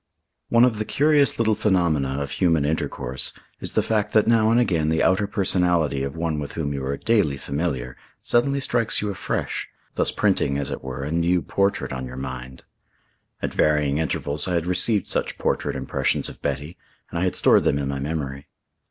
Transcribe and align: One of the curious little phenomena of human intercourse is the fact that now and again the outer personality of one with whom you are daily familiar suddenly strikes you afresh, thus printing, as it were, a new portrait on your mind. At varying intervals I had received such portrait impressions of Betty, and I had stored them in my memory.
One 0.49 0.65
of 0.65 0.79
the 0.79 0.83
curious 0.83 1.37
little 1.37 1.53
phenomena 1.53 2.23
of 2.23 2.31
human 2.31 2.65
intercourse 2.65 3.33
is 3.59 3.73
the 3.73 3.83
fact 3.83 4.13
that 4.13 4.25
now 4.25 4.49
and 4.49 4.59
again 4.59 4.89
the 4.89 5.03
outer 5.03 5.27
personality 5.27 6.01
of 6.01 6.15
one 6.15 6.39
with 6.39 6.53
whom 6.53 6.73
you 6.73 6.83
are 6.85 6.97
daily 6.97 7.37
familiar 7.37 7.95
suddenly 8.19 8.59
strikes 8.59 9.03
you 9.03 9.11
afresh, 9.11 9.67
thus 9.93 10.09
printing, 10.09 10.57
as 10.57 10.71
it 10.71 10.83
were, 10.83 11.03
a 11.03 11.11
new 11.11 11.43
portrait 11.43 11.93
on 11.93 12.07
your 12.07 12.17
mind. 12.17 12.63
At 13.43 13.53
varying 13.53 13.99
intervals 13.99 14.47
I 14.47 14.55
had 14.55 14.65
received 14.65 15.07
such 15.07 15.37
portrait 15.37 15.75
impressions 15.75 16.29
of 16.29 16.41
Betty, 16.41 16.77
and 17.11 17.19
I 17.19 17.23
had 17.25 17.35
stored 17.35 17.61
them 17.65 17.77
in 17.77 17.87
my 17.87 17.99
memory. 17.99 18.47